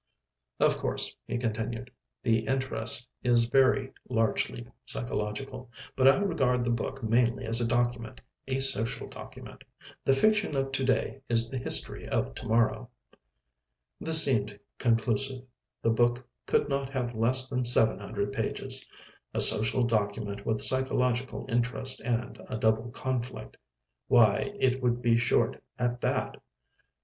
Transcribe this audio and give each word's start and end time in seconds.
"Of 0.59 0.79
course," 0.79 1.15
he 1.27 1.37
continued, 1.37 1.91
"the 2.23 2.39
interest 2.47 3.07
is 3.21 3.45
very 3.45 3.93
largely 4.09 4.65
psychological, 4.83 5.69
but 5.95 6.07
I 6.07 6.15
regard 6.17 6.65
the 6.65 6.71
book 6.71 7.03
mainly 7.03 7.45
as 7.45 7.61
a 7.61 7.67
document 7.67 8.19
a 8.47 8.57
social 8.61 9.07
document. 9.07 9.63
The 10.03 10.13
fiction 10.15 10.55
of 10.55 10.71
to 10.71 10.83
day 10.83 11.21
is 11.29 11.51
the 11.51 11.59
history 11.59 12.09
of 12.09 12.33
to 12.33 12.47
morrow." 12.47 12.89
This 13.99 14.25
seemed 14.25 14.59
conclusive. 14.79 15.43
The 15.83 15.91
book 15.91 16.27
could 16.47 16.67
not 16.67 16.89
have 16.89 17.13
less 17.13 17.47
than 17.47 17.63
700 17.63 18.33
pages. 18.33 18.89
A 19.35 19.39
social 19.41 19.83
document 19.83 20.47
with 20.47 20.63
psychological 20.63 21.45
interest 21.47 22.01
and 22.03 22.41
a 22.49 22.57
double 22.57 22.89
conflict. 22.89 23.55
Why, 24.07 24.51
it 24.59 24.81
would 24.81 25.03
be 25.03 25.15
short 25.19 25.61
at 25.77 26.01
that. 26.01 26.41